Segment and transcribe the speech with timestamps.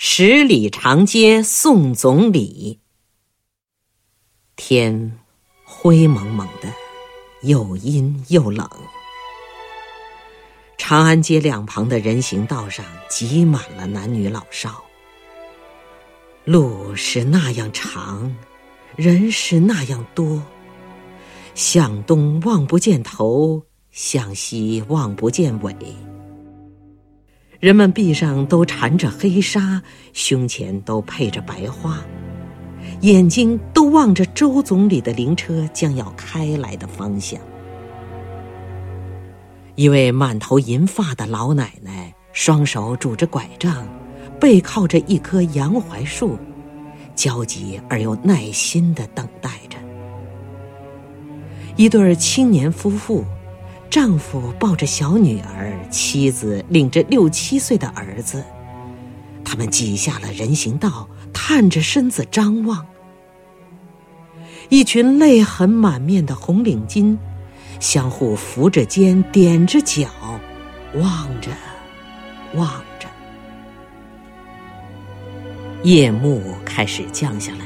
[0.00, 2.78] 十里长街送总理。
[4.54, 5.18] 天
[5.64, 6.72] 灰蒙蒙的，
[7.42, 8.70] 又阴又冷。
[10.76, 14.84] 长安街两旁的人行道上挤满了男女老少。
[16.44, 18.32] 路是那样长，
[18.94, 20.40] 人是那样多。
[21.56, 23.60] 向东望不见头，
[23.90, 25.74] 向西望不见尾。
[27.60, 29.82] 人们臂上都缠着黑纱，
[30.12, 31.98] 胸前都配着白花，
[33.00, 37.40] 眼睛都望着周总理的灵车将要开来的方向。
[39.74, 43.84] 一位满头银发的老奶奶，双手拄着拐杖，
[44.38, 46.38] 背靠着一棵洋槐树，
[47.16, 49.76] 焦急而又耐心地等待着。
[51.74, 53.24] 一对青年夫妇。
[53.90, 58.44] 丈夫抱着小女儿，妻子领着六七岁的儿子，
[59.44, 62.86] 他们挤下了人行道，探着身子张望。
[64.68, 67.16] 一群泪痕满面的红领巾，
[67.80, 70.10] 相互扶着肩，踮着脚，
[70.94, 71.50] 望着，
[72.54, 73.08] 望着。
[75.82, 77.64] 夜幕开始降下来，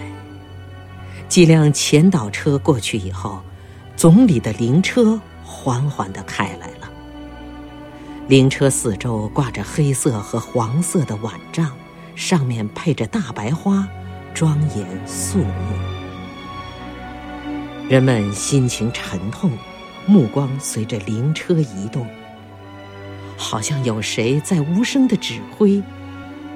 [1.29, 3.43] 几辆前导车过去以后，
[3.97, 5.21] 总理的灵车。
[5.53, 6.91] 缓缓地开来了。
[8.29, 11.71] 灵车四周挂着黑色和黄色的碗帐，
[12.15, 13.87] 上面配着大白花，
[14.33, 15.77] 庄严肃穆。
[17.89, 19.51] 人们心情沉痛，
[20.07, 22.07] 目光随着灵车移动，
[23.37, 25.83] 好像有谁在无声的指挥。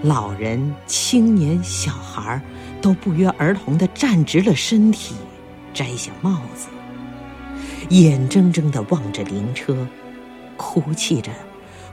[0.02, 2.40] 老人、青年、小孩
[2.80, 5.14] 都不约而同地站直了身体，
[5.74, 6.68] 摘下帽子。
[7.90, 9.86] 眼睁睁地望着灵车，
[10.56, 11.30] 哭泣着，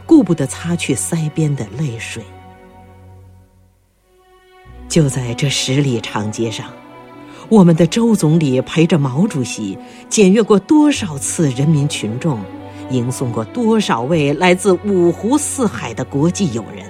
[0.05, 2.23] 顾不得擦去腮边的泪水。
[4.89, 6.67] 就在这十里长街上，
[7.49, 9.77] 我们的周总理陪着毛主席
[10.09, 12.39] 检阅过多少次人民群众，
[12.89, 16.86] 迎送过多少位来自五湖四海的国际友人。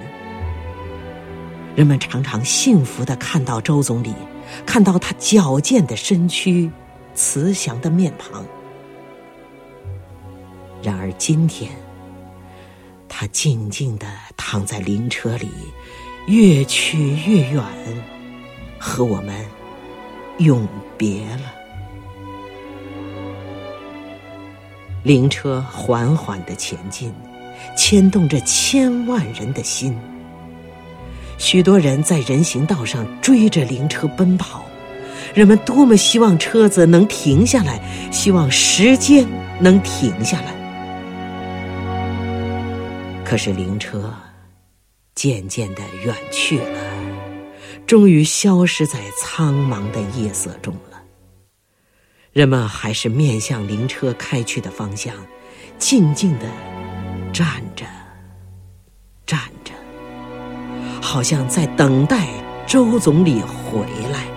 [1.74, 4.14] 人们常常幸福地看到周总理，
[4.64, 6.70] 看到他矫健的身躯，
[7.14, 8.44] 慈祥的面庞。
[10.84, 11.70] 然而今天，
[13.08, 14.06] 他静静地
[14.36, 15.48] 躺在灵车里，
[16.26, 17.64] 越去越远，
[18.78, 19.34] 和我们
[20.40, 20.68] 永
[20.98, 21.54] 别了。
[25.02, 27.10] 灵车缓缓地前进，
[27.74, 29.96] 牵动着千万人的心。
[31.38, 34.62] 许多人在人行道上追着灵车奔跑，
[35.32, 37.80] 人们多么希望车子能停下来，
[38.12, 39.26] 希望时间
[39.58, 40.63] 能停下来。
[43.24, 44.14] 可是灵车
[45.14, 46.80] 渐渐的远去了，
[47.86, 51.02] 终于消失在苍茫的夜色中了。
[52.32, 55.14] 人们还是面向灵车开去的方向，
[55.78, 56.46] 静静的
[57.32, 57.86] 站着，
[59.24, 59.72] 站着，
[61.00, 62.28] 好像在等待
[62.66, 64.33] 周总理回来。